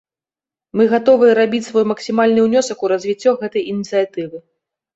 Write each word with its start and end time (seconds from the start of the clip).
Мы 0.79 0.87
гатовыя 0.93 1.33
рабіць 1.41 1.67
свой 1.69 1.85
максімальны 1.91 2.47
ўнёсак 2.47 2.77
у 2.89 2.91
развіццё 2.95 3.37
гэтай 3.45 3.71
ініцыятывы. 3.77 4.37